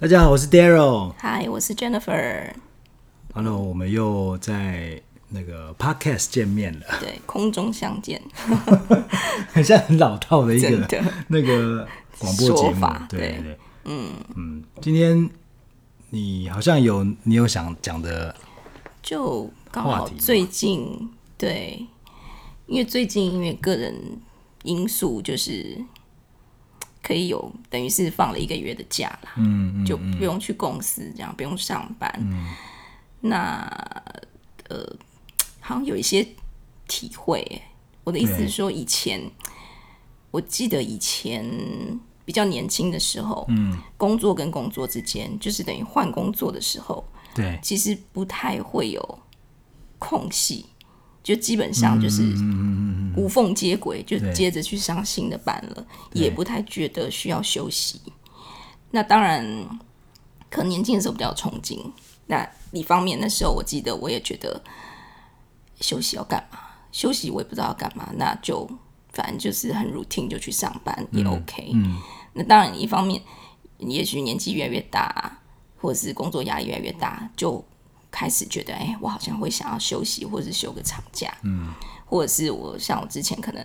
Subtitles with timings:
[0.00, 1.12] 大家好，我是 Daryl。
[1.20, 2.54] Hi，我是 Jennifer。
[3.34, 6.86] Hello，我们又在那个 Podcast 见面了。
[7.00, 8.18] 对，空中相见，
[9.52, 11.86] 很像很老套的一个的那个
[12.18, 12.86] 广播节目。
[13.10, 15.28] 对对，对，嗯嗯，今天
[16.08, 18.34] 你好像有你有想讲的。
[19.02, 21.86] 就刚好最近对，
[22.66, 23.94] 因为最近因为个人
[24.62, 25.76] 因素，就是
[27.02, 32.12] 可以有等于是放了一个月的假啦，嗯，嗯，嗯，就不用去公司，这样不用上班。
[32.18, 32.54] 嗯、
[33.20, 33.60] 那
[34.68, 34.96] 呃，
[35.60, 36.26] 好像有一些
[36.86, 37.62] 体会。
[38.04, 39.20] 我的意思是说，以前
[40.30, 41.44] 我记得以前
[42.24, 47.04] 比较年轻的时候，嗯，工作跟工作之间，就是等于换工作的时候。
[47.32, 49.18] 对，其实不太会有
[49.98, 50.66] 空隙，
[51.22, 52.22] 就基本上就是
[53.16, 58.00] 无缝接轨，就接着去上新的班了，也不太觉得需要休息。
[58.90, 59.44] 那当然，
[60.50, 61.78] 可能年轻的时候比较憧憬。
[62.26, 64.62] 那一方面，那时候我记得我也觉得
[65.80, 66.58] 休息要干嘛？
[66.92, 68.68] 休息我也不知道要干嘛，那就
[69.12, 71.70] 反正就是很 routine 就去上班也 OK。
[71.72, 72.00] 嗯，
[72.32, 73.22] 那当然，一方面
[73.78, 75.36] 也许年纪越来越大。
[75.82, 77.64] 或者是工作压力越来越大，就
[78.10, 81.72] 开始觉得，哎、欸，我好像会想要休息，或者是休个长假，嗯，
[82.04, 83.64] 或者是我像我之前可能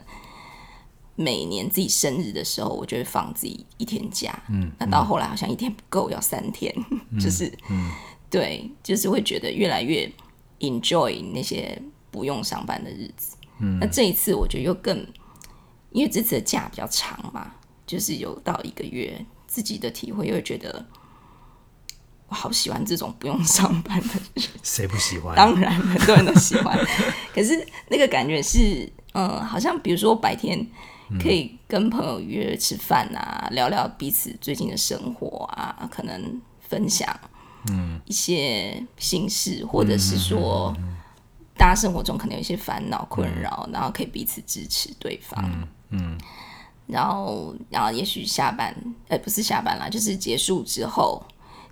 [1.16, 6.74] 每年自己生日的时候，我就会放自己一天假，嗯，那到后来好像一天不够，要三天，
[7.10, 7.92] 嗯、 就是，嗯，
[8.30, 10.12] 对，就是会觉得越来越
[10.60, 15.06] enjoy 那些不用上班的日子，嗯，那这一次我觉得又更，
[15.92, 17.54] 因为这次的假比较长嘛，
[17.88, 20.86] 就是有到一个月，自己的体会又会觉得。
[22.28, 25.36] 我好喜欢这种不用上班的人，谁不喜欢？
[25.36, 26.76] 当然很多人都喜欢。
[27.34, 30.66] 可是那个感觉是，嗯，好像比如说白天
[31.22, 37.08] 可以跟朋友约吃饭啊，聊聊彼此最近的生活啊，可能分享
[37.70, 40.76] 嗯一些心事，或者是说
[41.56, 46.18] 大家生活中可能有一些烦恼困扰，然后可以彼此支持对方，嗯，
[46.88, 48.76] 然后然后也许下班，
[49.10, 51.24] 哎，不是下班啦，就是结束之后。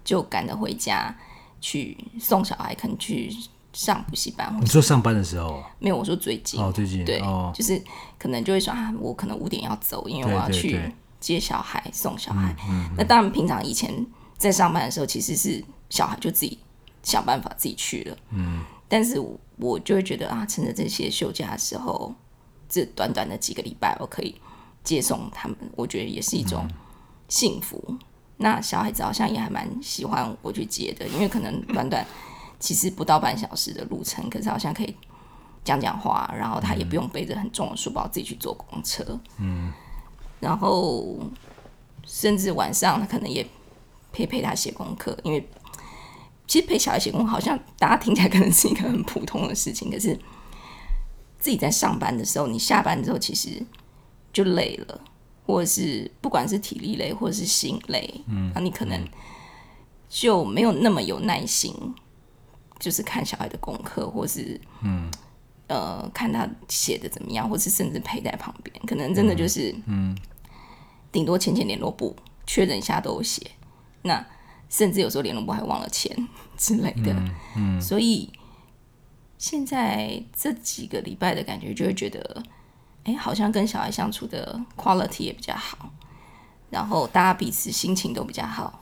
[0.03, 1.16] 就赶着回家
[1.62, 3.34] 去送小孩，可能去
[3.72, 4.56] 上补习班。
[4.62, 5.64] 你说上班的时候？
[5.80, 6.62] 没有，我说最近。
[6.62, 7.03] 哦，最近。
[7.06, 7.81] 对，哦、就是
[8.19, 12.56] 可能就会说啊，我可能五点要走，因为我要去接小孩、送小孩。
[12.69, 14.06] 嗯嗯、那当然，平常以前
[14.38, 16.59] 在上班的时候，其实是小孩就自己
[17.02, 18.18] 想办法自己去了。
[18.31, 18.64] 嗯。
[18.88, 19.20] 但是
[19.56, 22.14] 我就会觉得啊，趁着这些休假的时候，
[22.70, 24.35] 这短短的几个礼拜，我可以
[24.84, 26.70] 接送他们，我觉得也是一种
[27.28, 27.84] 幸福。
[27.88, 28.00] 嗯
[28.38, 32.05] 那小孩子好像也还蛮喜欢我去接的，因为可能短短
[32.59, 34.95] 其实不到半小时的路程，可是好像可以
[35.63, 39.72] 讲讲话，然后他也不用背着很重的书包自己去坐公车，嗯，
[40.39, 41.19] 然后
[42.05, 43.45] 甚至晚上他可能也
[44.11, 45.47] 陪陪他写功课，因为
[46.47, 50.17] 其实陪小孩写功课好像大家 听起来可能是一个很普通的事情，可是
[51.39, 53.63] 自己在上班的时候，你下班之后其实
[54.33, 55.01] 就累了。
[55.45, 59.05] 或者是不管是体力累，或者是心累，嗯，那你可能
[60.07, 61.75] 就没有那么有耐心，
[62.79, 65.11] 就是看小孩的功课，或是嗯
[65.67, 70.17] 呃看他写的怎么样，或是甚至陪在旁边，可能真的就是嗯，
[71.11, 72.15] 顶多签签联络簿，
[72.47, 73.51] 确认一下都有写，
[74.03, 74.25] 那
[74.69, 76.15] 甚至有时候联络簿还忘了签
[76.57, 78.31] 之类的，嗯，嗯，所以
[79.37, 82.41] 现在这几个礼拜的感觉，就会觉得。
[83.06, 85.91] 哎，好像跟小孩相处的 quality 也比较好，
[86.69, 88.81] 然后大家彼此心情都比较好，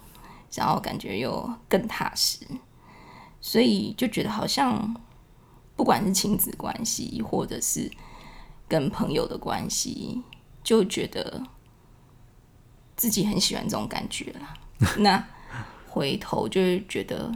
[0.53, 2.45] 然后感觉又更踏实，
[3.39, 4.95] 所以就觉得好像
[5.75, 7.91] 不管是亲子关系，或者是
[8.67, 10.21] 跟朋友的关系，
[10.63, 11.41] 就觉得
[12.95, 14.53] 自己很喜欢这种感觉啦。
[14.99, 15.27] 那
[15.89, 17.31] 回头就会觉得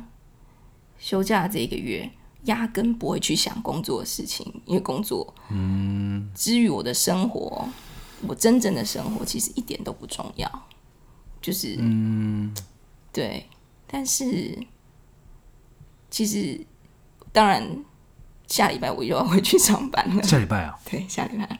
[0.99, 2.11] 休假这一个月。
[2.45, 7.67] 压根不会去想工作的事情，因为工作，嗯，至于我的生活，
[8.27, 10.49] 我真正的生活其实一点都不重要，
[11.41, 12.53] 就是，嗯，
[13.11, 13.47] 对。
[13.87, 14.57] 但是，
[16.09, 16.59] 其实，
[17.31, 17.85] 当然，
[18.47, 20.23] 下礼拜我又要回去上班了。
[20.23, 20.77] 下礼拜啊？
[20.89, 21.59] 对，下礼拜。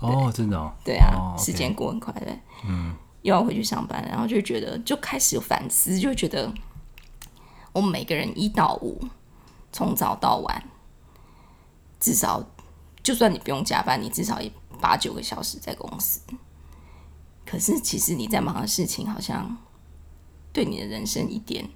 [0.00, 0.70] 哦，真的哦。
[0.84, 2.38] 对啊，哦 okay，时间过很快的。
[2.68, 6.52] 嗯，又要回去上班，然后就觉得，就开始反思，就觉得，
[7.72, 9.00] 我们每个人一到五。
[9.76, 10.62] 从早到晚，
[12.00, 12.42] 至少
[13.02, 14.50] 就算你不用加班，你至少也
[14.80, 16.18] 八九个小时在公司。
[17.44, 19.54] 可是其实你在忙的事情，好像
[20.50, 21.68] 对你的人生一点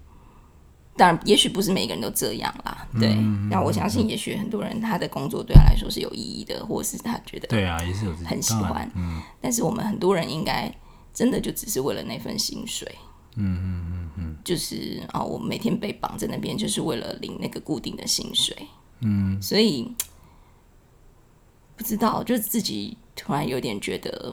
[0.97, 2.89] 当然，也许不是每个人都这样啦。
[2.99, 3.15] 对，
[3.51, 8.91] 那、嗯、我相信，也许很多人他的工作对他来说是有意义的，或者是他觉得对啊，也是有很喜欢。
[8.95, 10.75] 嗯，但是我们很多人应该
[11.13, 12.97] 真的就只是为了那份薪水。
[13.37, 14.00] 嗯嗯嗯嗯，
[14.45, 18.57] 就是啊、哦，我每天被绑在那边，就是为了领那个固定的薪水。
[19.01, 19.95] 嗯，所以
[21.77, 24.33] 不知道，就自己突然有点觉得。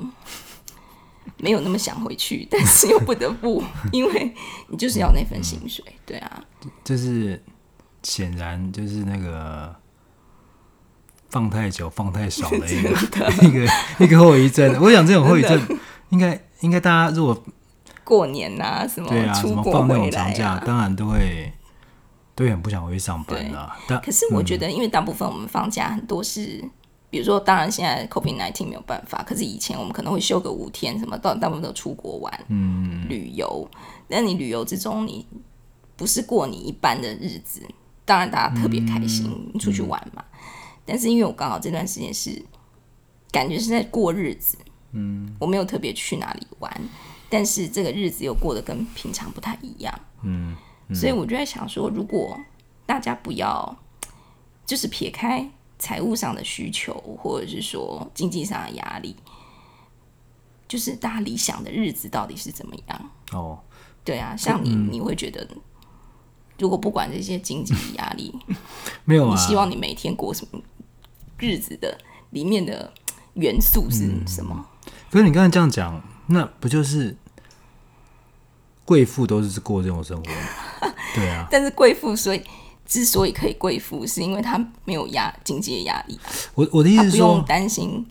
[1.40, 3.62] 没有那么想回去， 但是又不得不，
[3.92, 4.34] 因为
[4.70, 6.44] 你就是要那份薪水，嗯、对啊。
[6.86, 7.44] 就是
[8.02, 9.76] 显然就是那个
[11.30, 12.90] 放太久、放太少的一个
[13.46, 14.82] 一个一个后遗症。
[14.82, 15.62] 我想这种后遗症
[16.10, 17.44] 应该应该大家如果
[18.08, 21.52] 过年呐、啊、什么对啊，什么放那种长假，当然都会
[22.34, 23.78] 都会很不想回去上班啦。
[23.88, 26.64] 但可是我觉得，因为大部分我们放假很多是。
[27.10, 33.66] 比如说，当然现在 COVID-19 没有办法，可是以前我们可能会休个五天，什么到大部分都出国玩，嗯，旅游。
[34.10, 35.26] 那你旅游之中，你
[35.96, 37.62] 不是过你一般的日子，
[38.04, 40.22] 当然大家特别开心，嗯、出去玩嘛。
[40.34, 40.50] 嗯、
[40.86, 42.44] 但是因为我刚好这段时间是
[43.32, 44.58] 感觉是在过日子，
[44.92, 46.70] 嗯，我没有特别去哪里玩，
[47.30, 49.94] 但是这个日子又过得跟平常不太一样，
[50.24, 50.56] 嗯，
[50.88, 52.40] 嗯，所以我就在想说，如果
[52.86, 53.78] 大家不要
[54.66, 55.50] 就是撇开。
[55.80, 56.92] 财务上的需求，
[57.22, 59.16] 或者是说经济上的压力，
[60.68, 63.12] 就是大家理想的日子到底是怎么样？
[63.32, 63.60] 哦，
[64.04, 65.48] 对啊，像你，嗯、你会觉得，
[66.58, 68.34] 如果不管这些经济压力，
[69.06, 70.60] 没有啊，你希望你每天过什么
[71.38, 71.96] 日子的
[72.32, 72.92] 里面的
[73.36, 74.56] 元素是什么？
[74.88, 77.16] 嗯、可是你刚才这样讲，那不就是
[78.86, 80.94] 贵妇都是过这种生活吗？
[81.16, 82.42] 对啊，但是贵妇所以。
[82.90, 86.18] 之所以可以贵妇，是因为她没有压经济的压力。
[86.56, 88.08] 我我的意思是说，不用担心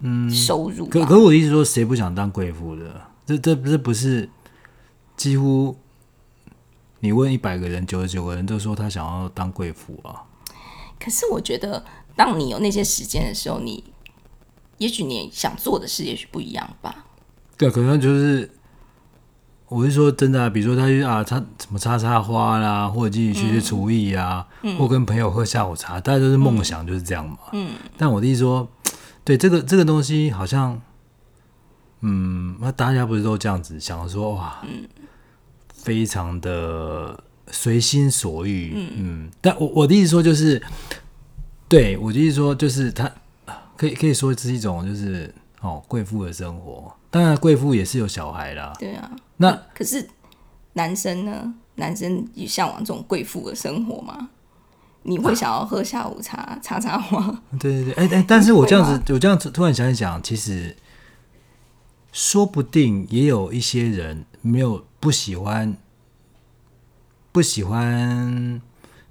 [0.00, 0.88] 嗯收入。
[0.88, 3.00] 可可我的意思说，谁不想当贵妇的？
[3.24, 4.28] 这这这不是
[5.16, 5.78] 几乎
[6.98, 10.26] 你问一百个人，九十九个人都说他想要当贵妇啊。
[10.98, 11.84] 可是我觉得，
[12.16, 13.84] 当你有那些时间的时候，你
[14.78, 17.06] 也许你想做的事也许不一样吧。
[17.58, 18.50] 对，可能就是。
[19.70, 27.36] 我是说真的啊，比如说他去啊他什么插插花啦，或者自己学学厨艺啊，或跟朋友喝下午茶，大家都是梦想就是这样嘛。
[27.52, 28.66] 嗯，但我的意思说，
[29.24, 30.80] 对这个这个东西好像，
[32.00, 34.88] 嗯，那大家不是都这样子想说哇，嗯、
[35.74, 38.72] 非常的随心所欲。
[38.74, 40.62] 嗯，嗯，但我我的意思说就是，
[41.68, 43.12] 对我的意思说就是他
[43.76, 46.94] 可以可以说是一种就是哦贵妇的生活。
[47.10, 48.72] 当然，贵妇也是有小孩啦。
[48.78, 50.08] 对啊，那可是
[50.74, 51.54] 男生呢？
[51.76, 54.30] 男生也向往这种贵妇的生活吗？
[55.04, 57.40] 你会想要喝下午茶、 插插花？
[57.58, 60.76] 对对对，哎哎，但是我这样子，我这样子突然想一想，其实
[62.12, 65.76] 说不定也有一些人没有不喜欢，
[67.30, 68.60] 不喜欢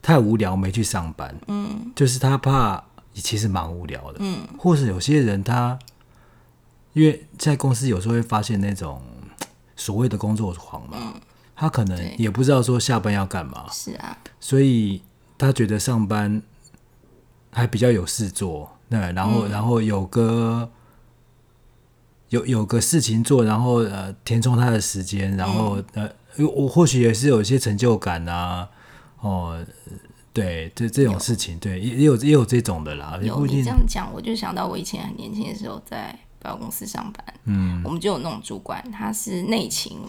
[0.01, 1.35] 太无聊没去上班。
[1.47, 2.83] 嗯，就是他怕
[3.13, 4.17] 其实蛮无聊的。
[4.19, 5.79] 嗯，或是有些人他。
[6.97, 8.99] 因为在公司有时候会发现那种
[9.77, 11.21] 所谓的工作狂嘛，嗯、
[11.55, 15.03] 他可能也不知道说下班要干嘛，是啊，所以
[15.37, 16.41] 他觉得上班
[17.51, 20.71] 还比较有事做，对，然后、嗯、然后有个
[22.29, 28.67] 有有个事情做，然后呃填充他的时间，然后、嗯、呃我或许也是有一些成就感啊，
[29.21, 29.63] 哦，
[30.33, 33.19] 对，这这种事情，对，也也有也有这种的啦。
[33.21, 36.17] 有你这样讲，我就想到我以前很年轻的时候在。
[36.47, 39.99] 到公司上班，嗯，我们就有那种主管，他是内勤，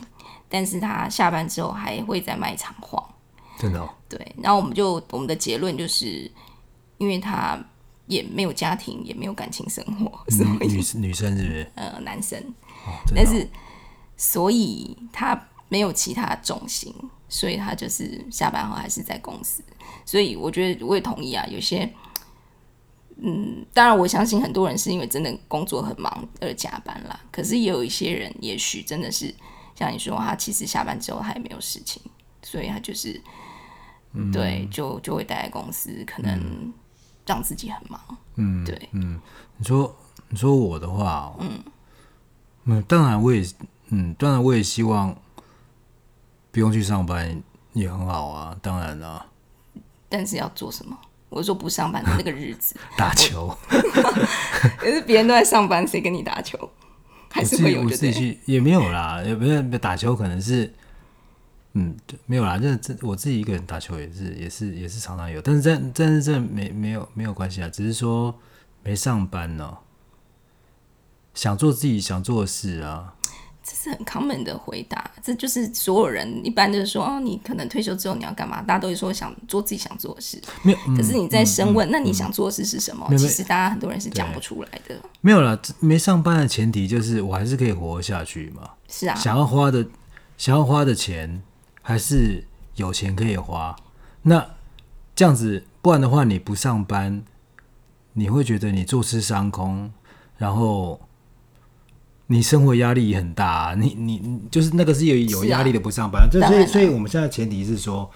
[0.48, 3.02] 但是他下班之后还会在卖场晃，
[3.58, 4.34] 真的、哦，对。
[4.40, 6.30] 然后我们就我们的结论就是，
[6.98, 7.58] 因为他
[8.06, 11.70] 也没有家庭，也没有感情生活，所以女女生是不是？
[11.74, 12.38] 呃，男生，
[12.86, 13.46] 哦、但是
[14.16, 16.94] 所以他没有其他重心，
[17.28, 19.62] 所以他就是下班后还是在公司。
[20.04, 21.92] 所以我觉得我也同意啊，有些。
[23.20, 27.18] 嗯，当然，我相信很多人是因为真的工作很忙而加班啦。
[27.32, 29.34] 可是也有一些人，也许真的是
[29.74, 32.00] 像你说，他其实下班之后他也没有事情，
[32.42, 33.20] 所以他就是，
[34.12, 36.72] 嗯、对，就就会待在公司，可能
[37.26, 38.00] 让自己很忙。
[38.36, 39.20] 嗯，对，嗯，
[39.56, 39.96] 你说
[40.28, 41.60] 你说我的话，嗯
[42.64, 43.44] 嗯，当然我也，
[43.88, 45.16] 嗯，当然我也希望
[46.52, 49.26] 不用去上班也很好啊，当然啦。
[50.08, 50.96] 但是要做什么？
[51.28, 53.56] 我说不上班的那个日子， 打球。
[54.82, 56.70] 也是别人都在上班，谁跟你打球？
[57.30, 60.72] 还是会有我自己去也没有啦，也没有打球，可能是
[61.74, 61.94] 嗯，
[62.24, 62.58] 没有啦。
[62.58, 68.34] 这这我自己一个人打球也是也是也是常常有，但是这但是这没没有没有关系啊，只是说
[68.82, 69.76] 没上班呢，
[71.34, 73.14] 想做自己想做的事啊。
[73.68, 78.62] 这是很 common 的回答，这就是所有人一般就是说，哦，你可能退休之后你要干嘛？
[78.62, 80.40] 大家都会说想做自己想做的事。
[80.62, 83.06] 没有，可是你在深问，那你想做的事是什么？
[83.18, 84.96] 其实大家很多人是讲不出来的。
[85.20, 88.70] 没有啦，没上班的前提就是我还是可以活下去嘛。
[88.88, 89.86] 是啊，想要花的
[90.38, 91.42] 想要花的钱
[91.82, 92.42] 还是
[92.76, 93.76] 有钱可以花。
[94.22, 94.42] 那
[95.14, 97.22] 这样子，不然的话你不上班，
[98.14, 99.92] 你会觉得你坐吃山空，
[100.38, 100.98] 然后。
[102.30, 108.10] 你生活压力也很大，啊，你你就是那个是有有压力的不上班，这、啊、所以所以我们现在前提是说，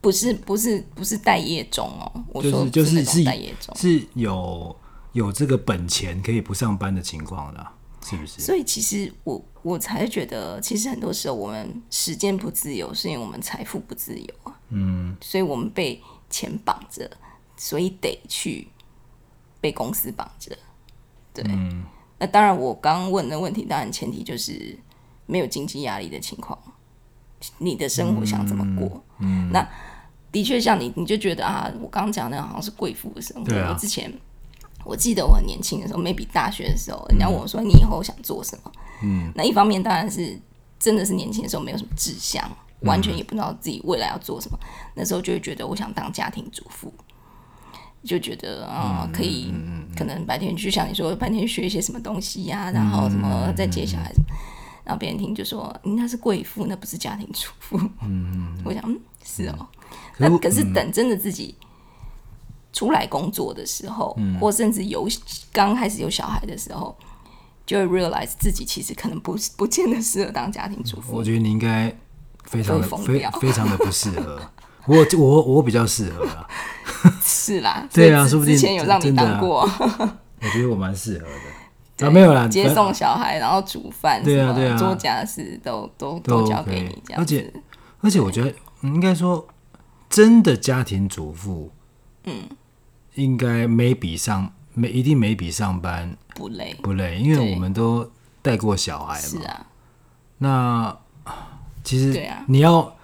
[0.00, 3.76] 不是不是不是待业中哦，就是就是是待业中。
[3.76, 4.74] 是有
[5.12, 7.66] 有这个本钱可以不上班的情况的，
[8.06, 8.40] 是不是？
[8.40, 17.10] 所以其实我我才觉得，其实很多时候我们时间不自由，是因为我们财富不自由啊，嗯，所以我们被钱绑着，
[17.58, 18.68] 所以得去
[19.60, 20.56] 被公司绑着，
[21.34, 21.44] 对。
[21.48, 21.84] 嗯
[22.18, 24.78] 那当然，我刚问的问题，当然前提就是
[25.26, 26.58] 没有经济压力的情况，
[27.58, 29.02] 你的生活想怎么过？
[29.18, 29.68] 嗯，嗯那
[30.32, 33.54] 的确像你，你就觉得啊，我刚刚讲的好像是贵妇的生活。
[33.56, 34.12] 啊、我之前
[34.84, 38.72] 我记得我很年轻的时候，maybe 大学的时候，人家问我说你以后想做什么？
[39.02, 40.40] 嗯，那一方面当然是
[40.78, 42.42] 真的是年轻的时候没有什么志向，
[42.80, 44.58] 完全也不知道自己未来要做什么。
[44.62, 46.92] 嗯、那时候就会觉得我想当家庭主妇。
[48.06, 49.52] 就觉得啊、嗯，可以，
[49.98, 54.22] 可能白天就像你说，白天学一些什么东西呀、啊，然后什么再接小孩子，
[54.84, 57.78] 然后别人听就说，那是贵妇，那不是家庭主妇。
[58.02, 59.66] 嗯， 我想，嗯，是哦。
[60.18, 61.54] 那可是等真的自己
[62.72, 65.08] 出来工作的时候，嗯、或甚至有
[65.52, 66.96] 刚开始有小孩的时候，
[67.66, 71.16] 就会 realize 自己其实可能不不见得适合当家庭主妇。
[71.16, 71.94] 我觉得你应该
[72.44, 74.40] 非常的非非常的不适合。
[74.86, 76.46] 我我我比较适合啦，
[77.22, 79.78] 是啦， 对啊，说不定之前有让你当过，啊、
[80.40, 81.26] 我觉得我蛮适合
[81.98, 87.52] 的，啊没有啦，接送小孩，然后煮饭，对啊对啊，做家事都都都交给你这样，而且
[88.00, 88.52] 而且我觉得
[88.82, 89.46] 应该说
[90.08, 91.70] 真的家庭主妇，
[92.24, 92.44] 嗯，
[93.14, 98.10] 应该没比上没一定没比上班不累不累，因为我们都
[98.42, 99.66] 带过小孩嘛，是啊，
[100.38, 100.96] 那
[101.82, 102.95] 其实对啊，你要。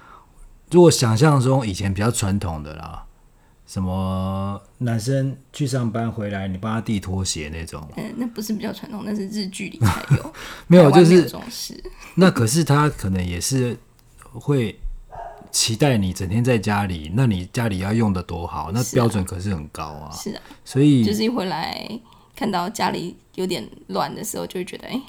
[0.73, 3.05] 如果想象中以前比较传统的啦，
[3.67, 10.35] 什么男生去上班回来，你帮他递拖鞋那种，嗯，那不是比较传统，那是日剧里才有，
[10.67, 11.31] 没有就是
[12.17, 13.77] 那可是他可能也是
[14.33, 14.79] 会
[15.51, 21.87] 期待你整天在家里，那你家里要用的多好，那标准可是很高啊，是啊，所以就是一回来
[22.35, 25.03] 看到家里有点乱的时候，就会觉得，哎、欸，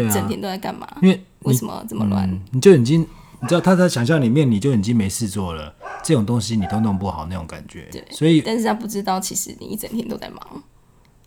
[0.00, 0.88] 你整天都在干嘛？
[1.02, 2.40] 因为为什么这么乱、嗯？
[2.52, 3.04] 你就已经。
[3.40, 7.88] 你知道他在想象里面，你就已经没事做了，这种东西你都弄不好那种感觉。
[7.92, 10.62] 对，所以但是他不知道，其实你一整天都在忙，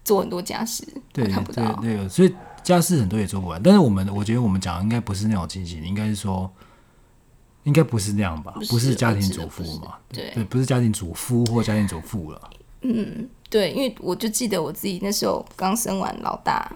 [0.03, 1.73] 做很多家事，对，看不到。
[1.81, 3.61] 对，对，所以家事很多也做不完。
[3.63, 6.51] 但是我们，我觉得我们讲的应该不是那种情形，应该是说，
[7.63, 8.53] 应该不是那样吧？
[8.69, 9.95] 不是，家庭主妇嘛？
[10.09, 12.49] 对，对，不是家庭主夫或家庭主妇了。
[12.81, 16.69] 嗯，对，因为我就记得我自己那时候刚生完老大，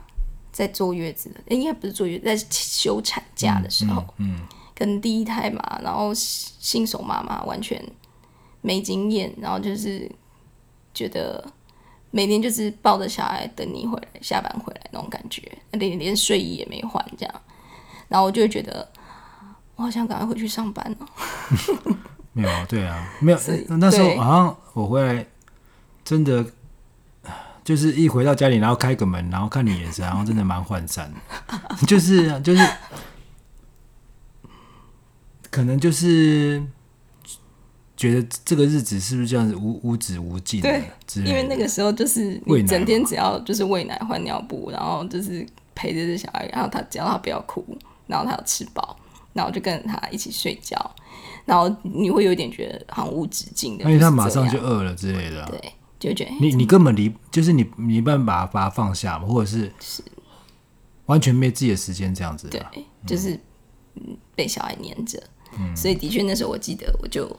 [0.51, 4.39] 在坐月子，应该不是坐月子，在休产假的时候，嗯
[4.75, 7.81] 跟第一胎嘛，然后新手妈妈完全
[8.61, 10.11] 没经验，然后就是
[10.93, 11.41] 觉得
[12.11, 15.41] 每天就是抱着小孩等你回来，下班回来那种感觉，
[15.71, 17.41] 连连睡衣也没换这样，
[18.09, 18.85] 然后我就会觉得
[19.77, 21.07] 我好想赶快回去上班了。
[22.33, 23.39] 没有啊，对啊，没有。
[23.79, 25.25] 那时候好像我回来
[26.03, 26.45] 真的
[27.63, 32.69] 就是一回到家里，然后开个门，然后看你眼神，然后真的蛮涣散的， 就是就是。
[35.55, 36.61] 可能就是
[37.95, 40.59] 觉得这个日子是不是这样子无无止无尽？
[40.59, 40.83] 对，
[41.15, 47.65] 因为那个时候就是你整天只要就是喂奶换尿布，然后就是陪着这小孩，然后他只要他不要哭，
[48.05, 48.97] 然后他要吃饱，
[49.31, 50.93] 然后就跟着他一起睡觉，
[51.45, 60.03] 然后你会有点觉得好像无止境的，因为他马上就饿了之类的、啊，对，就觉得你你根本离就是你你没办法把它放下嘛，或者是是。
[61.05, 63.39] 完全没自己的时间这样子、啊，对，就是
[64.35, 65.21] 被小孩黏着。
[65.75, 67.29] 所以的确，那时候我记得，我就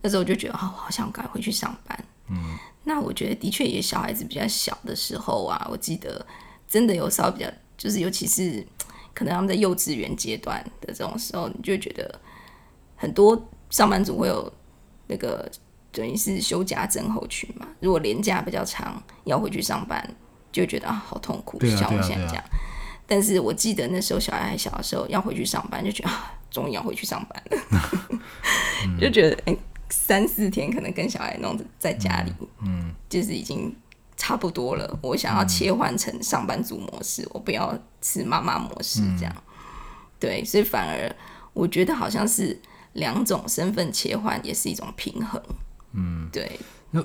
[0.00, 2.04] 那时候我就觉得啊，哦，好想赶快回去上班。
[2.28, 6.24] 嗯，那我觉得的确，也小孩子比较小的时候啊，我记得
[6.68, 8.66] 真的有稍微比较，就是尤其是
[9.12, 12.20] 可能他们在幼稚园阶段的这种时候，你就觉得
[12.96, 14.52] 很多上班族会有
[15.06, 15.50] 那个
[15.90, 17.66] 等于是休假症候群嘛。
[17.80, 20.14] 如果连假比较长，要回去上班，
[20.50, 22.44] 就觉得啊，好痛苦，像我现在这样。
[23.06, 26.32] 但是我记得那时候小孩还小的时候，要回去上班，就觉得啊。
[26.52, 27.80] 终于要回去上班了，
[28.86, 33.74] 嗯、 就觉得哎、欸，三四天可能跟小孩弄在家里，嗯，嗯，就是已经
[34.16, 34.98] 差不多了。
[35.02, 39.34] 我想要切换成上班族模式，嗯、我不要是妈妈模式这样。
[39.34, 39.42] 嗯、
[40.20, 41.16] 对，所以反而
[41.54, 42.60] 我觉得好像是
[42.92, 45.42] 两种身份切换，也是一种平衡。
[45.92, 46.60] 嗯，对。
[46.90, 47.02] 那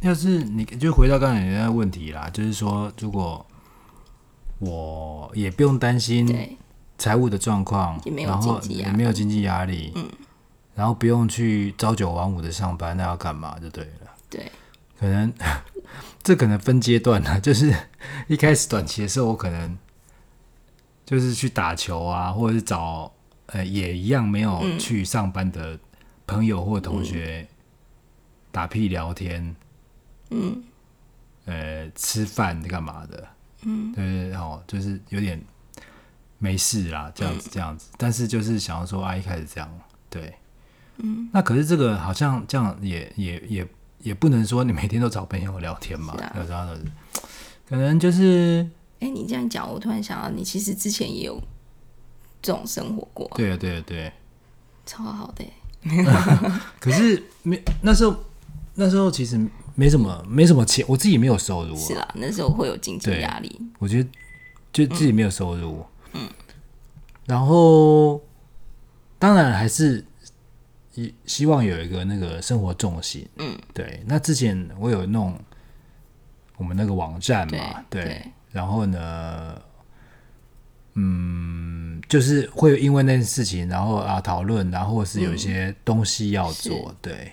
[0.00, 3.46] 要是你就回到刚才那个问题啦，就是说，如果
[4.58, 6.26] 我也不用担心
[7.02, 10.08] 财务的状况，然后也没有经济压力，嗯，
[10.76, 14.12] 然后不用去朝九晚五的上班，那要干嘛就对了。
[14.30, 14.52] 对，
[15.00, 15.32] 可能
[16.22, 17.74] 这可能分阶段呢， 就是
[18.28, 19.76] 一开始短期的时候，我可能
[21.04, 23.12] 就是去打球啊，或者是找
[23.46, 25.76] 呃也一样没有去上班的
[26.24, 27.48] 朋友或同学
[28.52, 29.56] 打屁聊天，
[30.30, 30.62] 嗯，
[31.46, 33.28] 呃，吃饭干嘛的。
[33.64, 35.40] 嗯，对对哦，就是有点
[36.42, 39.80] 没事啦，这样子这样子，嗯、但是就是想要说啊，一开始这样，
[40.10, 40.34] 对，
[40.96, 43.68] 嗯，那可是这个好像这样也也也
[44.00, 46.66] 也不能说你每天都找朋友聊天嘛，有时候
[47.68, 48.68] 可能就是，
[48.98, 51.40] 哎、欸，你这样讲，我突然想到，你其实之前也有
[52.42, 54.12] 这种生活过，对啊，对啊，对，
[54.84, 55.44] 超好的，
[56.80, 58.16] 可是没那时候
[58.74, 59.48] 那时候其实。
[59.74, 61.78] 没什么，没什么钱，我自己没有收入、啊。
[61.80, 63.58] 是啦，那时候会有经济压力。
[63.78, 64.10] 我觉得
[64.70, 65.78] 就自己没有收入。
[65.78, 65.86] 嗯。
[67.32, 68.20] 然后，
[69.18, 70.04] 当然还是
[71.24, 73.26] 希望有一个那个生活重心。
[73.38, 73.58] 嗯。
[73.72, 75.38] 对，那之前我有弄
[76.56, 78.04] 我们那个网站嘛，对。
[78.04, 79.58] 对然后呢，
[80.92, 87.32] 嗯，就是会因为那件事情，然后啊讨论，然后是有一些东西要做，嗯、对。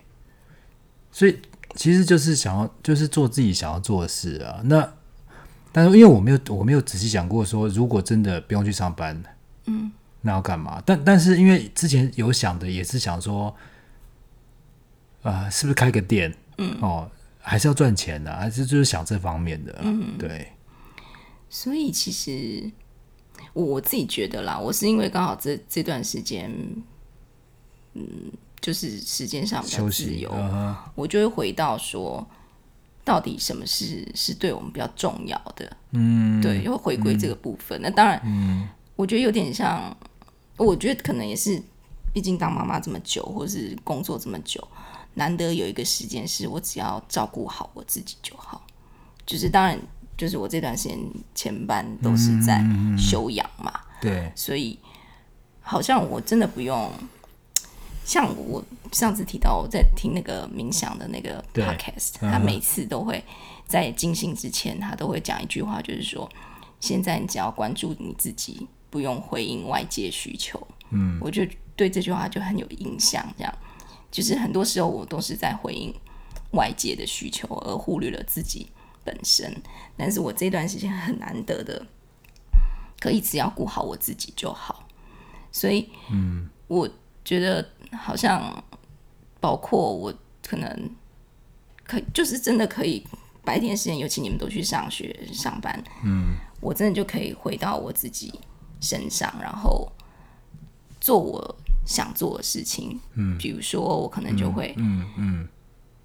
[1.11, 1.37] 所以。
[1.75, 4.59] 其实就是想要，就是做自己想要做的事啊。
[4.63, 4.91] 那，
[5.71, 9.23] 但是因为我没有，我没有仔细想过说，如果真的不用去上班，
[9.69, 10.81] 嗯，那要干嘛？
[10.85, 13.55] 但但是因为之前有想的，也是想说，
[15.21, 16.35] 啊、呃，是不是开个店？
[16.57, 17.09] 嗯，哦，
[17.39, 19.79] 还是要赚钱的、啊，还是就是想这方面的。
[19.83, 20.51] 嗯，对。
[21.49, 22.69] 所以其实
[23.53, 26.51] 我自己觉得啦，我是因为刚好这这段时间，
[27.93, 28.31] 嗯。
[28.61, 30.75] 就是时间上比较自由，uh huh.
[30.93, 32.27] 我就会回到说，
[33.05, 35.77] 到底什么事是对我们比较重要的？
[35.91, 37.79] 嗯，对，又回归这个部分。
[37.79, 38.67] 嗯、那当然，嗯、
[38.99, 39.95] 我觉得有点像，
[40.57, 41.57] 我觉得可能也是，
[42.13, 44.61] 毕竟当妈妈这么久，或是工作这么久，
[45.13, 48.61] 难得有一个时间是我只要照顾好我自己就好。
[49.25, 49.79] 就是当然，
[50.17, 50.99] 就是我这段时间
[51.33, 52.61] 前半都是在
[52.97, 54.77] 休养嘛，对、嗯，所以
[55.61, 56.91] 好像我真的不用。
[58.03, 63.23] 像我上次提到我在听那个冥想的那个 podcast，他每次都会
[63.65, 66.29] 在进行之前，他都会讲一句话，就是说：
[66.81, 70.59] 现在你只要关注你自己，不用回应外界需求。
[70.91, 71.43] 嗯，我就
[71.75, 73.25] 对这句话就很有印象。
[73.37, 73.53] 这样，
[74.11, 75.93] 就是很多时候我都是在回应
[76.51, 78.69] 外界的需求，而忽略了自己
[79.03, 79.55] 本身。
[79.97, 81.85] 但是我这段时间很难得的，
[82.99, 84.87] 可以只要顾好我自己就好。
[85.51, 86.89] 所以，嗯，我
[87.23, 87.67] 觉得。
[87.91, 88.63] 好像
[89.39, 90.95] 包括我可能
[91.83, 93.03] 可就是真的可以
[93.43, 98.31] 白天时间，尤其你们都去上学上班，嗯，我真的就可以回到我自己
[98.79, 99.91] 身上，然后
[100.99, 105.47] 做我想做的事情，嗯，比如说我可能就会，嗯嗯，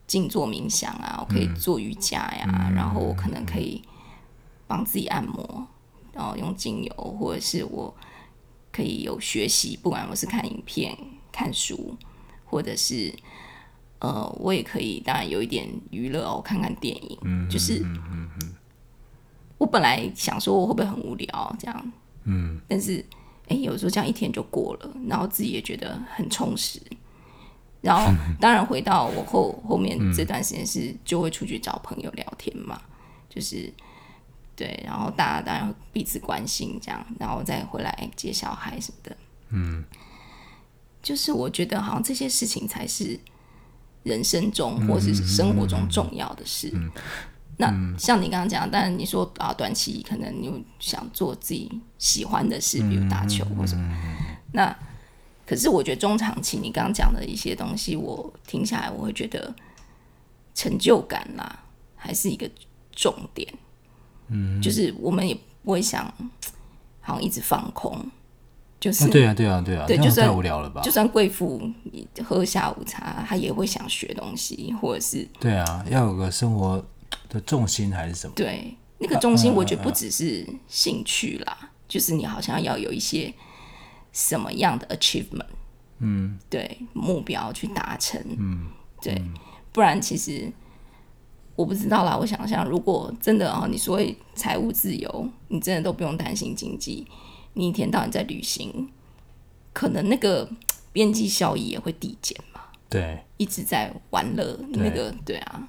[0.06, 3.82] 静坐冥想啊，我可以做瑜伽呀，然后我可能可以
[4.66, 5.66] 帮自己按摩，
[6.12, 7.94] 然后用精油，或者是我
[8.72, 10.96] 可以有学习，不管我是看影片。
[11.36, 11.96] 看书，
[12.44, 13.12] 或者是
[13.98, 17.18] 呃，我也可以，当然有一点娱乐哦，看看电影。
[17.22, 17.84] 嗯，就是
[19.58, 21.92] 我本来想说我会不会很无聊这样，
[22.24, 23.04] 嗯，但是
[23.48, 26.80] 哎，有时候这样一天就过了，然后自己也觉得很充实。
[27.80, 28.10] 然后
[28.40, 32.80] 当然回到我后后面这段时间是就会出去找朋友聊天嘛，
[33.28, 33.72] 就是
[34.56, 39.16] 对，然后大家当然彼此关心这样，然后再回来接小孩什么的，
[39.50, 39.84] 嗯。
[41.02, 43.20] 就是我觉得好像这些事情才是
[44.04, 46.70] 人生中或是生活中重要的事。
[46.72, 47.02] 嗯嗯嗯、
[47.56, 53.82] 那像你刚刚讲，但你说啊，短期可能你想做自己喜欢的事，比如打球或什么。
[53.92, 54.16] 嗯、
[54.52, 54.76] 那
[55.46, 59.54] 可是我觉得中长期，你刚刚讲的一些东西，我听下来我会觉得
[60.54, 61.60] 成就感啦，
[61.94, 62.50] 还是一个
[62.92, 63.52] 重点。
[64.28, 66.04] 嗯，就是我们也不会想
[67.00, 68.10] 好像一直放空。
[68.80, 70.82] 就是对啊，对啊，对啊，对，就算太无聊了吧？
[70.82, 76.84] 就算贵妇你喝下午茶，他也会想学东西，或者是对啊，要有个生活
[77.28, 78.32] 的重心还是什么？
[78.34, 83.32] 对，那个重心我觉得不只是兴趣啦，啊啊啊啊就是你好像要有一些
[84.12, 85.46] 什么样的 achievement，
[85.98, 88.68] 嗯，对，目标去达成，嗯，
[89.00, 89.22] 对，
[89.72, 90.50] 不然其实
[91.56, 92.16] 我不知道啦。
[92.16, 97.06] 我想想，如果真的哦，你所谓财务自由，你真的都不用担心经济。
[97.52, 98.90] 你一天到晚在旅行，
[99.72, 100.48] 可能那个
[100.92, 102.60] 边际效益也会递减嘛。
[102.88, 105.68] 对，一直在玩乐，那个对啊，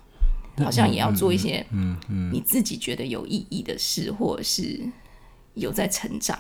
[0.64, 4.80] 好像也要做一些嗯嗯你自己觉得有意义的事，或者是
[5.54, 6.38] 有在成长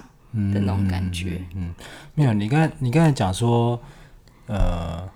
[0.54, 1.45] 的那种感觉。
[1.54, 1.73] 嗯，
[2.13, 3.80] 没有，你刚才你刚才讲说，
[4.45, 5.10] 呃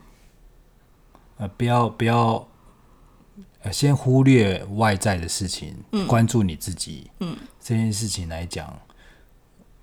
[1.37, 2.45] 呃，不要不要，
[3.61, 8.77] 呃，先忽略外在的事情，嗯，关注你自己，嗯，这件事情来讲，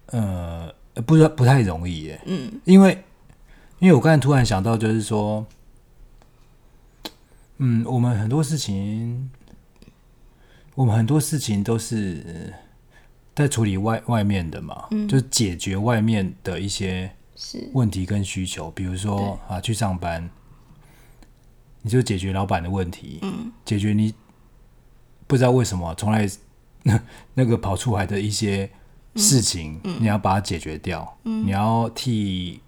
[0.07, 0.70] 呃，
[1.07, 3.02] 不不太容易耶，嗯，因为
[3.79, 5.46] 因为我刚才突然想到，就是说。
[7.59, 9.31] 嗯，我们很多事情，
[10.75, 12.53] 我们很多事情都是
[13.35, 17.11] 在处理外外面的嘛，嗯，就解决外面的一些
[17.73, 20.29] 问题跟需求，比如说啊，去上班，
[21.83, 24.12] 你就解决老板的问题，嗯，解决你
[25.27, 26.29] 不知道为什么从来
[26.83, 27.01] 那
[27.35, 28.71] 那个跑出来的一些
[29.16, 32.61] 事情，嗯，你要把它解决掉，嗯，你要替。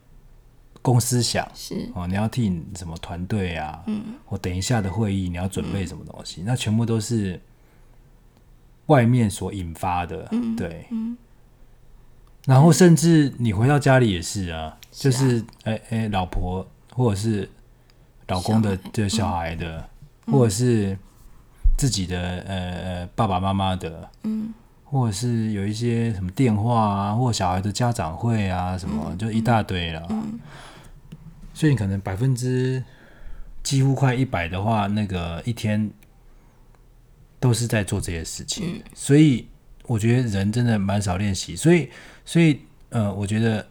[0.82, 1.90] 公司想是。
[1.94, 3.82] 哦，你要替你什么团队啊？
[3.86, 6.42] 嗯，我等一下的会议你要准备什么东西？
[6.42, 7.40] 嗯、那全部都是
[8.86, 10.86] 外面所引发的，嗯、对。
[10.90, 11.16] 嗯、
[12.46, 15.12] 然后甚至你回到家里也是啊，是啊。
[15.12, 17.48] 就是哎哎、欸欸，老婆或者是
[18.28, 19.88] 老公的这小孩的，
[20.26, 20.96] 嗯、或者是
[21.76, 24.52] 自己的呃呃爸爸妈妈的，嗯，
[24.90, 30.06] 或者是有一些什么电话啊，或者小孩的家长会啊，什么、嗯、就一大堆了。
[30.10, 30.38] 嗯
[31.54, 32.80] 所以你可能百分之
[33.64, 35.90] 几乎快一百的话，那个一天
[37.40, 38.76] 都是在做这些事情。
[38.76, 39.48] 嗯、所以
[39.88, 41.56] 我觉得人真的蛮少练习。
[41.56, 41.90] 所以，
[42.24, 43.66] 所以呃，我觉得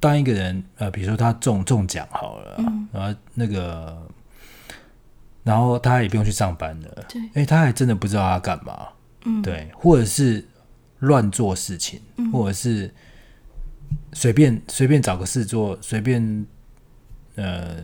[0.00, 4.06] 当一个人呃，比如说他中中奖好了，嗯、然后那个，
[5.44, 8.86] 然后他也不用去上班了，对，哎，他还真的不知道他干嘛，
[9.24, 10.44] 嗯，对，或者是
[11.00, 12.92] 乱做事情，嗯、或者是
[14.12, 16.46] 随便随便找个事做，随便。
[17.34, 17.78] 呃，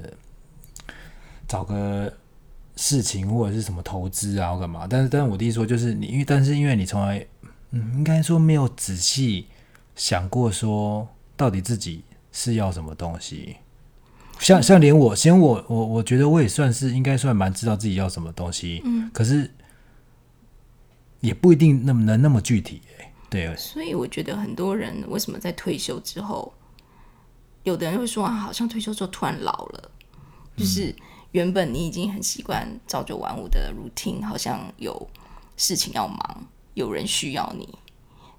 [1.46, 2.12] 找个
[2.76, 4.86] 事情或者是什么投资啊，或干嘛？
[4.86, 7.26] 但是，但是我弟说，就是你，因为但是因为你从来，
[7.70, 9.46] 嗯，应该说没有仔细
[9.96, 13.56] 想过，说到底自己是要什么东西。
[14.38, 19.50] 像像连我，先我我我觉得我也算是应该算蛮知道自己要什么东西，嗯，可是
[21.20, 23.56] 也不一定那么能那么具体，欸，对。
[23.56, 26.52] 所以我觉得很多人为什么在退休之后。
[27.64, 29.90] 有的人会说啊，好像退休之后突然老了，
[30.56, 30.94] 就是
[31.32, 35.06] 原本你已经很习惯朝九晚五的 routine，好像有
[35.56, 37.68] 事情要忙，有人需要你，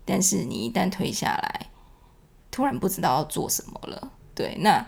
[0.03, 1.69] 但是你一旦退下来，
[2.49, 4.11] 突然不知道要做什么了。
[4.33, 4.83] 对，那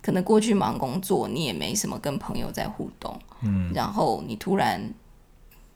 [0.00, 4.80] 可能过去忙工作，你也没什么跟朋友在互动，嗯，然后你突然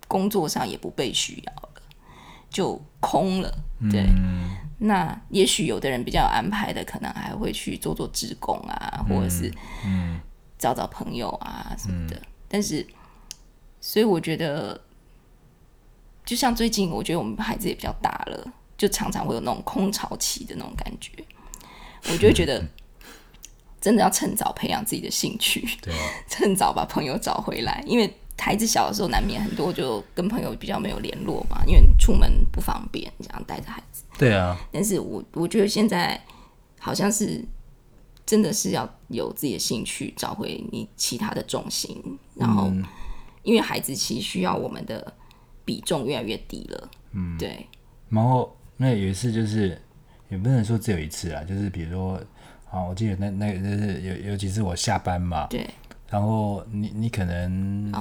[0.09, 1.83] 工作上也不被需要了，
[2.51, 3.55] 就空了，
[3.91, 4.01] 对。
[4.09, 9.53] 嗯那也许有的人比较有安排的，可能还会去做做志工啊，或者是
[9.85, 10.21] 嗯
[10.57, 12.15] 找找朋友啊什么的。
[12.15, 12.87] 嗯、但是，
[13.81, 14.81] 所以我觉得，
[16.25, 21.11] 就像最近，我觉得我们孩子也比较大了，就常常会有那种空巢期的那种感觉。
[22.05, 22.65] 我就会觉得，
[23.83, 25.93] 真的要趁早培养自己的兴趣，对，
[26.31, 28.17] 趁早把朋友找回来，因为。
[28.39, 34.05] 孩子小的时候，难免很多就跟朋友比较没有联络嘛，因为出门不方便，这样带着孩子。
[34.17, 34.57] 对啊。
[34.73, 36.19] 但是我我觉得现在
[36.79, 37.45] 好像是
[38.25, 42.03] 真的是要有自己的兴趣，找回你其他的重心。
[42.35, 42.73] 然后，
[43.43, 45.13] 因为孩子其实需要我们的
[45.65, 46.89] 比重越来越低了。
[47.13, 47.67] 嗯，对。
[48.09, 49.79] 然后那有一次就是，
[50.31, 52.21] 也不能说只有一次啊，就是比如说
[52.71, 55.47] 啊，我记得那那就是有尤其是我下班嘛。
[55.49, 55.69] 对。
[56.11, 57.93] 然后你你可能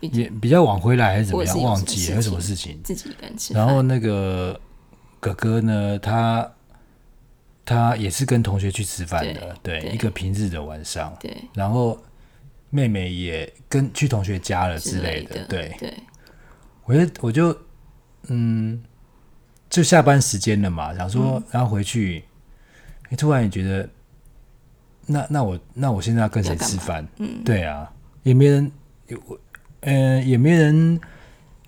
[0.00, 1.62] 也比较晚回来还是怎么样？
[1.62, 2.80] 忘记了有什么事情？
[2.82, 3.54] 自己一个人吃。
[3.54, 4.60] 然后那个
[5.20, 6.50] 哥哥呢，他
[7.64, 11.16] 他也是跟同学去吃饭的，对，一个平日的晚上。
[11.20, 11.36] 对。
[11.54, 11.96] 然后
[12.70, 15.76] 妹妹也跟去同学家了之类的，对。
[15.78, 15.94] 对。
[16.84, 17.56] 我就我就
[18.28, 18.82] 嗯，
[19.70, 22.24] 就下班时间了嘛，想说然后回去，
[23.10, 23.88] 你突然也觉得。
[25.08, 27.04] 那那我那我现在要跟谁吃饭？
[27.16, 27.92] 嗯，对啊，
[28.22, 28.70] 也没人，
[29.26, 29.38] 我，
[29.80, 31.00] 呃，也没人，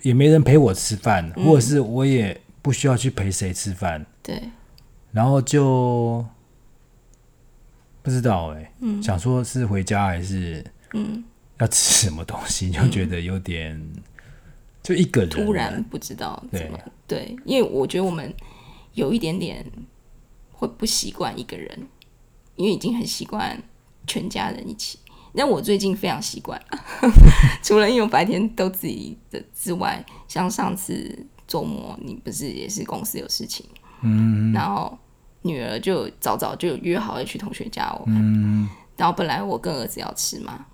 [0.03, 4.07] 也没人陪我吃饭，嗯、或者是我也不需要去陪谁吃饭。
[4.23, 4.41] 对，
[5.11, 6.25] 然后就
[8.03, 11.25] 不知道哎、欸，嗯，想说是回家还是嗯。
[11.59, 13.79] 要吃什么东西，嗯、就觉得有点
[14.83, 18.33] 就一个人突然不知道怎么对，对，因为我觉得我们
[18.95, 19.63] 有一点点
[20.53, 21.87] 会不习惯一个人。
[22.61, 23.59] 因为已经很习惯
[24.07, 24.99] 全家人一起，
[25.33, 26.61] 那我最近非常习惯，
[27.65, 33.65] 除了因为我白天都自己的之外，像上次周末你不是也是公司有事情，
[34.03, 34.97] 嗯，然后
[35.41, 38.03] 女儿就早早就约好要去同学家玩。
[38.09, 40.67] 嗯，然后本来我跟儿子要吃嘛，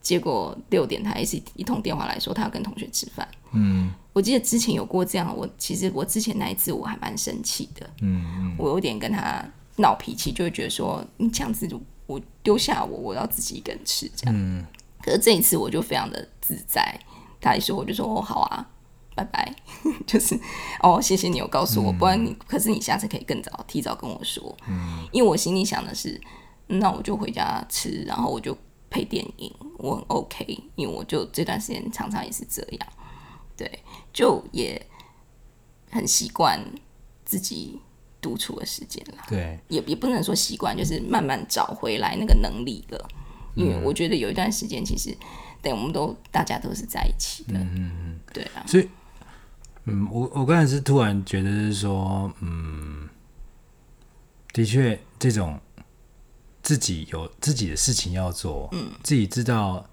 [0.00, 3.28] 结果六点他一直一通电话来说他要跟同学吃饭。
[3.52, 7.90] 嗯，我记得之前有过这样，我其实我之前那一次我还蛮生气的。
[8.00, 9.44] 嗯嗯，我有点跟他
[9.78, 11.68] 闹脾气，就会觉得说你这样子
[12.06, 14.34] 我丢下我，我要自己一个人吃这样。
[14.36, 14.64] 嗯，
[15.02, 17.00] 可是这一次我就非常的自在，
[17.40, 18.70] 他一说我就说哦好啊。
[19.14, 19.52] 拜拜，
[20.06, 20.38] 就是
[20.80, 26.20] 哦，谢谢你有告诉我，嗯、不然你可是你下次可以更早提早跟我说，嗯，因为我心里想的是，
[26.68, 28.56] 那我就回家吃，然后我就
[28.88, 32.88] 配电影，我很 OK，因为我就这段时间常常也是这样，
[33.56, 34.80] 对，就也
[35.90, 36.64] 很习惯
[37.24, 37.80] 自己
[38.20, 43.08] 独处的时间了，对，也也不能说习惯，就是慢慢找回来那个能力了，
[43.54, 45.16] 因为我觉得有一段时间其实，
[45.62, 48.88] 对，我们都大家都是在一起的，嗯嗯嗯，对啊，所以。
[49.90, 53.08] 嗯，我我刚才是突然觉得是说，嗯，
[54.52, 55.58] 的确，这种
[56.62, 59.88] 自己有自己的事情要做，嗯，自己知道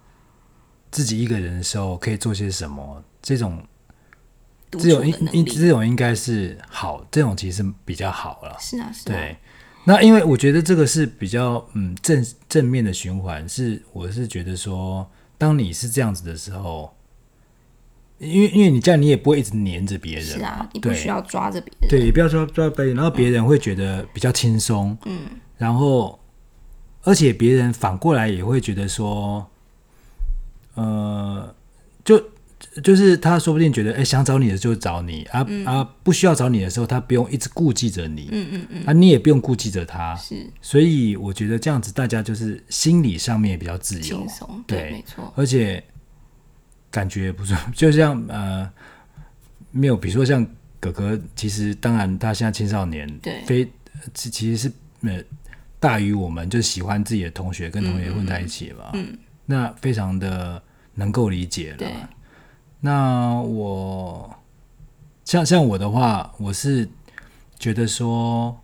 [0.91, 3.65] 自己一个人的时候可以做些什么，这种
[4.75, 9.37] 这种应应这种应该是好，这种其实比较好了，是啊，是啊，对。
[9.85, 16.91] 那因为我觉得这个是比较嗯正正面的循环，是我是觉得说，当你是这样子的时候。
[18.17, 25.23] 因为因为你这样，你也不会一直黏着别人，是啊，你不需要抓着别人，对，也不要抓抓别人，然后别人会觉得比较轻松，嗯，
[25.57, 26.17] 然后
[27.03, 29.45] 而且别人反过来也会觉得说，
[30.75, 31.53] 呃，
[32.05, 32.17] 就
[32.83, 45.83] 就是他说不定觉得，哎，想找你的就找你啊、嗯、啊，不需要找你的时候，他不用一直顾忌着你，嗯嗯嗯，啊，你也不用顾忌着他，是，所以我觉得这样子大家就是心理上面也比较自由，轻松，对，对没错，而且。
[46.91, 48.71] 感觉不错， 就像呃，
[49.71, 50.47] 没有，比如说像
[50.79, 53.69] 哥哥，其实当然他现在青少年，对，非
[54.13, 55.21] 其其实是呃
[55.77, 59.07] 大于我们，就喜欢自己的同学跟同学混在一起嘛，嗯，
[59.45, 62.09] 那非常的能够理解了。
[62.85, 64.35] 对，那我
[65.23, 66.87] 像像我的话，我是
[67.57, 68.55] 觉得说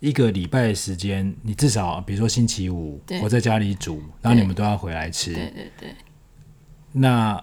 [0.00, 5.94] 一个礼拜的时间，你至少比如说星期五我在家里煮，然后你们都要回来吃，对对对，
[6.92, 7.42] 那。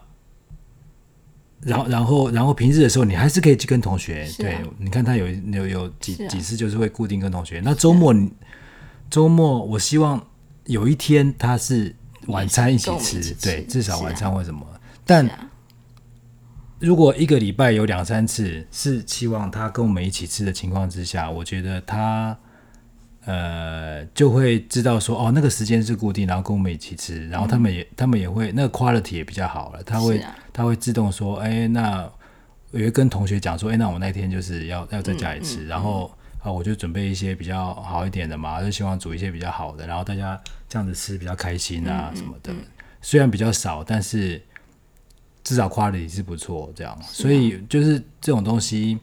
[1.63, 4.23] 然后，然后，然后平日的时候，你还是可以去跟同学。
[4.23, 7.61] 啊、对，你看他有有有几、啊、几次就是会固定跟同学。
[7.63, 8.15] 那周末，
[9.11, 10.19] 周末我希望
[10.65, 11.95] 有一天他是
[12.25, 14.65] 晚餐一起吃，起吃对，至少晚餐或什么。
[14.73, 15.50] 啊、但、啊、
[16.81, 22.37] 如果一个礼拜有两三次是期望他跟我们一起吃的情况之下，我觉得他。
[23.23, 32.11] 呃，就会知道说哦，那个时间是固定，然后跟我们一起吃，然后他们也、嗯、他们也会那个 quality 也比较好了，他会、啊、他会自动说，哎，那
[32.71, 42.51] 我会跟同学讲说，哎，那我那天就是要要在家里吃，嗯嗯、然后啊，我就准备一些比较好一点的嘛，就希望煮一些比较好的，然后大家这样子吃比较开心啊、嗯、什么的，
[43.03, 44.41] 虽然比较少，但是
[45.43, 48.97] 至少 quality 是不错，这样，啊、所以就是这种东西，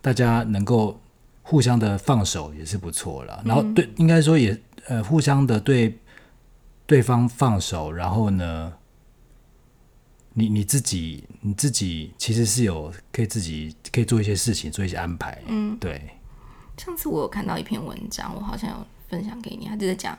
[0.00, 0.98] 大家能够。
[1.44, 5.98] 互相的放手也是不错了，然后对，应该说也呃，互相的对
[6.86, 8.72] 对方放手，然后呢，
[10.34, 15.42] 你你自己你自己其实是有可以自己可以做一些事情，做一些安排。
[15.46, 16.00] 嗯，对。
[16.78, 20.16] 上次我有看到一篇文章，我好像有分享给你，他就在讲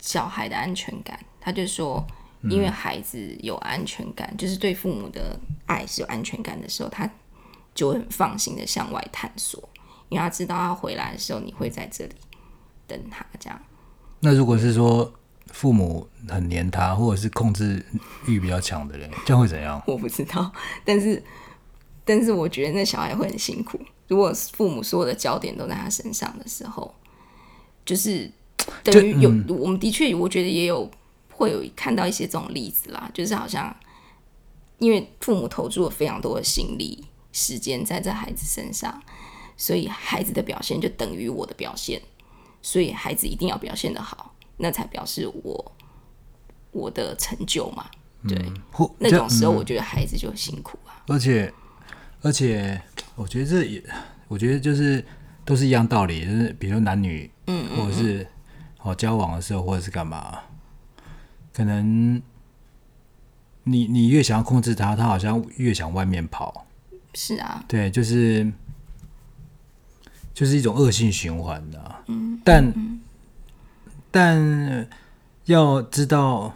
[0.00, 1.18] 小孩的安全感。
[1.40, 2.04] 他就说，
[2.42, 7.08] 因为孩子有安全感，嗯、就是对父母的爱是有安全感的时候，他。
[7.74, 9.62] 就会很放心的向外探索，
[10.08, 12.12] 因为他知道他回来的时候你会在这里
[12.88, 13.24] 等他。
[13.38, 13.56] 这样，
[14.18, 15.14] 那如果是说
[15.52, 17.80] 父母很黏他，或者是控制
[18.26, 19.80] 欲比较强的人，这样会怎样？
[19.86, 20.52] 我不知道，
[20.84, 21.22] 但是
[22.04, 23.78] 但是我觉得那小孩会很辛苦。
[24.08, 26.92] 如果父母所有的焦点都在他身上的时候，
[27.84, 28.28] 就是
[28.82, 30.90] 等于有、嗯、我们的确，我觉得也有
[31.38, 33.74] 会有看到一些这种例子啦，就是好像
[34.78, 37.06] 因为父母投注了非常多的心力。
[37.30, 39.00] 时间在这孩子身上，
[39.56, 42.00] 所以孩子的表现就等于我的表现，
[42.62, 45.72] 所以孩子一定要表现的好，那才表示我
[46.72, 47.86] 我的成就嘛。
[48.26, 51.04] 对，嗯、那种时候我觉得孩子就辛苦啊。
[51.06, 51.52] 而且
[52.22, 52.80] 而且，
[53.14, 53.84] 我觉得这也，
[54.26, 55.04] 我觉得就是
[55.44, 58.26] 都是一样道理，就是比如男女，嗯，或者是
[58.78, 60.40] 好交往的时候，或者是干嘛，
[61.58, 62.22] 可能
[63.64, 66.64] 你你越想要控制他，他好像越想外面跑。
[67.14, 68.48] 是啊，对，就是
[70.32, 73.00] 就是一种恶性循环的，嗯，但嗯
[74.08, 74.88] 但
[75.46, 76.54] 要知道，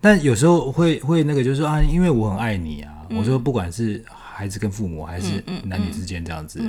[0.00, 6.62] 但有时候会会那个，就是说啊，因为我很爱你啊，嗯、我说不管是孩子跟父母，还是男女之间这样子，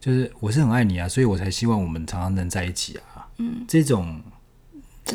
[0.00, 3.28] 就是我是很爱你啊，所以我才希望我们常常能在一起啊。
[3.36, 4.20] 嗯，这种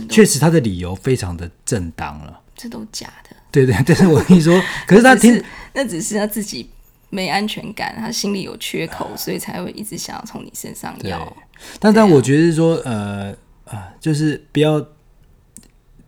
[0.09, 2.41] 确实他的理由非常的正当了。
[2.55, 3.35] 这都假的。
[3.51, 5.41] 对对， 但是我跟你说， 可是他听
[5.73, 6.69] 那只是他自己
[7.09, 11.35] 没安全感，他心里有缺口，所以才会一直想要从你身上要。
[11.79, 14.79] 但但我觉得是说，呃呃，就是不要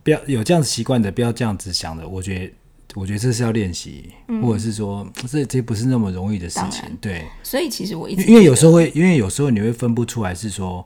[0.02, 2.06] 不要有这样子习惯的，不要这样子想的。
[2.06, 2.52] 我觉得。
[2.94, 6.84] 我觉得这是要练习，嗯、或者是说，这这不是那么容易的事情。
[7.02, 10.84] 对，所以其实我一直因为有时候会，因为有时候你会分不出来，是说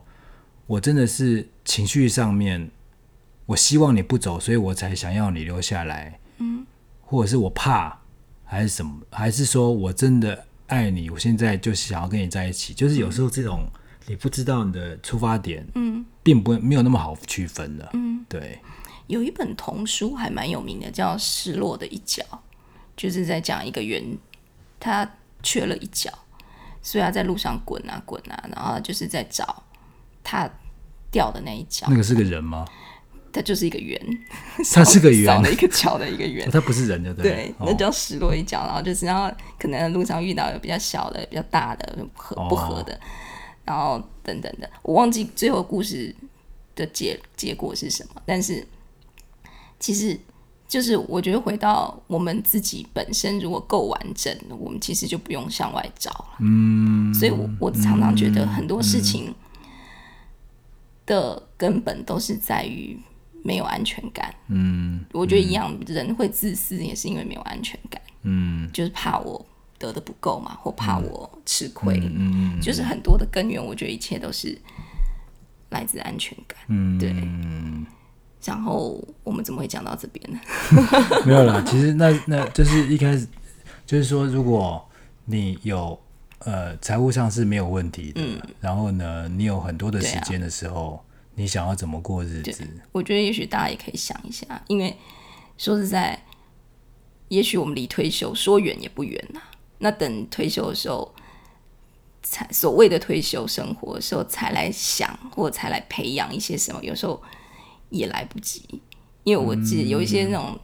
[0.67, 2.69] 我真的是情绪上面，
[3.45, 6.19] 我希望你不走，所以我才想要你留下来。
[6.37, 6.65] 嗯，
[7.01, 7.99] 或者是我怕，
[8.43, 12.73] 还是什么，还是说我真的爱你，我现在就想要跟你在一起。
[12.73, 13.67] 就是有时候这种
[14.07, 17.89] 你不知道你的出发点，嗯，并不没有那么好区分的。
[17.93, 18.59] 嗯，对。
[19.07, 22.23] 有一本童书还蛮有名的，叫《失落的一角》，
[22.95, 24.17] 就是在讲一个圆，
[24.79, 25.07] 他
[25.43, 26.09] 缺了一角，
[26.81, 29.61] 所以他在路上滚啊滚啊，然后就是在找
[30.23, 30.49] 他
[31.11, 31.85] 掉的那一角。
[31.89, 32.65] 那个是个人吗？
[33.33, 33.99] 他就是一个圆，
[34.71, 36.49] 它是个圆，少了一个角的一个圆。
[36.51, 37.23] 它不是人，的对？
[37.23, 38.63] 对，那叫失落一角。
[38.65, 42.97] 然后就是，然后可能路上遇到有比较小的、比较大的不合不合的，
[43.65, 46.15] 然后等等的，我忘记最后故事
[46.75, 48.65] 的结结果是什么，但是。
[49.79, 50.17] 其实，
[50.65, 56.37] 就是我觉得回到我们自己本身，如果够完整，我们其实就不用向外找了。
[56.39, 59.35] 嗯，所以我我常常觉得很多事情
[61.05, 62.97] 的根本都是在于
[63.43, 64.33] 没有安全感。
[64.47, 68.01] 嗯，我觉得一样，人会自私也是因为没有安全感。
[68.23, 69.45] 嗯，就是怕我
[69.77, 72.01] 得的不够嘛，或怕我吃亏。
[72.01, 74.57] 嗯，就是很多的根源，我觉得一切都是
[75.69, 76.57] 来自安全感。
[76.69, 77.13] 嗯，对。
[78.45, 80.39] 然后我们怎么会讲到这边呢？
[81.25, 83.25] 没有啦，其实那那就是一开始
[83.85, 84.85] 就是说，如果
[85.23, 85.97] 你有
[86.39, 90.99] 呃财务上是没有问题的，嗯、然后呢，你有很多的时间的时候，啊、
[91.35, 92.67] 你想要怎么过日子？
[92.91, 94.95] 我觉得也许大家也可以想一下，因为
[95.57, 96.23] 说实在，
[97.29, 99.41] 也许我们离退休说远也不远呐。
[99.79, 101.13] 那等退休的时候，
[102.21, 107.21] 才所谓的退休生活的时候，才来想或才来培养一些什么，有时候。
[107.89, 108.63] 也来不及，
[109.23, 110.59] 因为我记得有一些那种，嗯、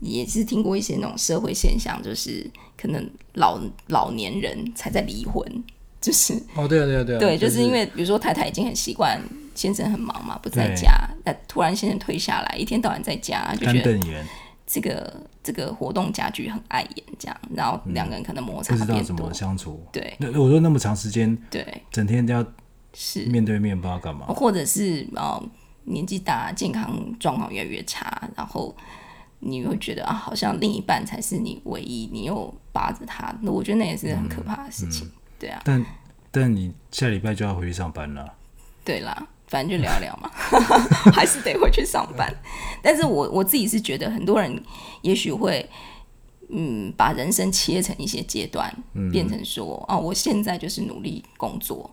[0.00, 5.42] 也是听过一些那种社会现象，就是可能老老年人才在离婚，
[6.02, 9.18] 就是哦，对啊，对啊，对啊，对，就是因为比如说太太已经很习惯
[9.58, 10.92] 先生很忙嘛，不在家，
[11.24, 13.98] 那突然先生退下来，一天到晚在家，就觉得
[14.66, 22.46] 这个这个活动家具很碍眼，这样，然后两个人可能摩擦不知道怎么相处，对，那我说那么长时间，对，整天都要
[22.94, 23.24] 是。
[23.26, 25.42] 面对面，不知道干嘛，或者是哦。
[25.90, 28.76] 年纪大，健康状况越来越差，然后
[29.38, 35.62] 你会觉得啊，好像另一半才是你唯一，你又扒着他，那我觉得那也是很可怕的事情，嗯嗯、对啊。
[35.64, 35.86] 但
[36.30, 38.34] 但你下礼拜就要回去上班了。
[38.84, 40.30] 对啦，反正就聊聊嘛，
[41.12, 42.32] 还是得回去上班。
[42.82, 44.62] 但是我我自己是觉得，很多人
[45.02, 45.68] 也许会
[46.50, 51.90] 嗯，把人生切成一些阶段，嗯、变成说啊，我现在就是努力工作。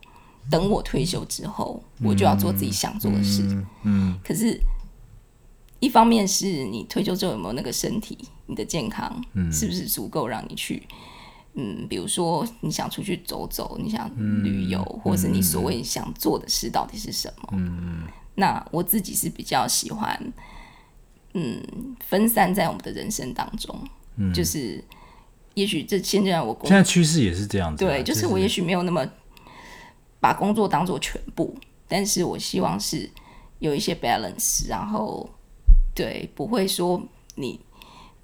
[0.49, 3.41] 等我退休之后，我就要做自己想做的事。
[3.41, 4.59] 嗯，嗯，可是，
[5.79, 8.15] 一方面是你退休之后有没有那个身体，
[8.45, 10.83] 你的健康是不是足够让你去？
[10.87, 10.95] 嗯，
[11.89, 14.09] 比如说你想出去走走，你想
[14.43, 17.49] 旅游，嗯，或是你所谓想做的事到底是什么？
[17.53, 18.03] 嗯，
[18.35, 20.33] 那我自己是比较喜欢，
[21.33, 21.61] 嗯，
[22.05, 23.75] 分散在我们的人生当中。
[24.17, 24.83] 嗯，就是
[25.53, 27.87] 也许这现在我现在趋势也是这样子啊。
[27.87, 29.05] 对，就是我也许没有那么。
[30.17, 31.55] 把工作当做全部，
[31.87, 33.07] 但是我希望是
[33.59, 35.29] 有一些 balance，然后
[35.93, 36.99] 对，不会说
[37.35, 37.59] 你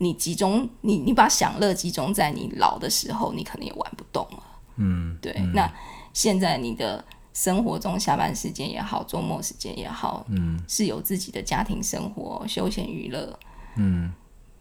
[0.01, 4.43] 你集中你你把享乐集中在你老的时候，你可能也玩不动了。
[4.77, 5.31] 嗯，对。
[5.37, 5.71] 嗯、那
[6.11, 13.37] 现在你的生活中下班时间也好，周末时间也好，嗯，是有自己的家庭生活、休闲娱乐，
[13.75, 14.11] 嗯，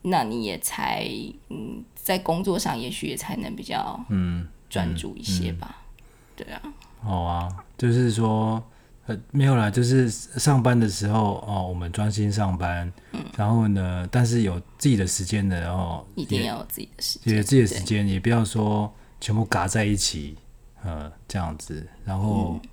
[0.02, 1.08] 那你也才
[1.48, 5.68] 嗯在工作上也许也才能比较嗯专注一些吧。
[5.70, 6.04] 嗯嗯、
[6.36, 6.60] 对啊。
[7.02, 8.62] 好啊，就是说，
[9.10, 20.36] 呃，没有啦，就是上班的时候哦，我们专心上班，嗯，然后呢，但是有自己的时间的，然后一定要有自己的时间，有自己的时间，也不要说全部嘎在一起，
[20.84, 22.60] 呃，这样子，然后。
[22.62, 22.68] 嗯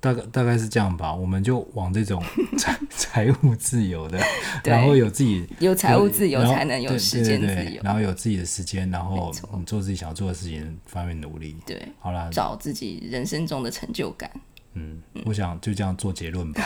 [0.00, 2.22] 大概大概是这样吧，我们就往这种
[2.56, 4.16] 财财务自由的，
[4.62, 11.56] 然后有自己有财务自由才能有时间自由，然后有自己的时间，然后你做自己想做的事情方面努力。
[11.66, 14.30] 对，好啦，找自己人生中的成就感。
[14.74, 16.62] 嗯，我想就这样做结论吧。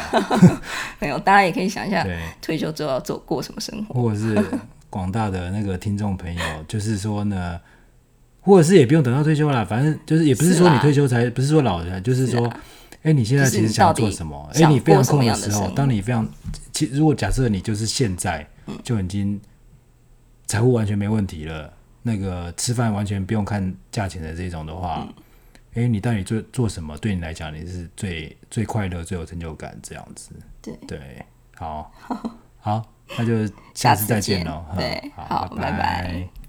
[1.01, 2.19] 没有，大家也可以想一下，对。
[2.41, 4.45] 退休之后要做过什么生活，或者是
[4.91, 7.59] 广大的那个听众朋友，就是说呢，
[8.41, 12.47] 或者是也不用等到退休了，反正就是也不是说你退休才，不是说老人，就是说，
[13.03, 14.51] 哎、啊，你现在其实想做什么？
[14.55, 16.29] 哎，你非常空的时候，当你非常，
[16.73, 18.47] 其如果假设你就是现在
[18.83, 19.41] 就已经
[20.47, 21.73] 财务完全没问题了，
[22.03, 25.09] 那个吃饭完全不用看价钱的这种的话，
[25.75, 26.97] 哎、嗯，你到底做做什么？
[26.99, 30.31] 对你来讲，你是最最快乐、最有成就感这样子？
[30.61, 31.25] 对对，
[31.57, 31.91] 好，
[32.61, 32.87] 好，
[33.19, 34.65] 那就下次再见喽。
[34.77, 35.73] 对，好，拜拜。
[35.73, 36.42] 拜拜。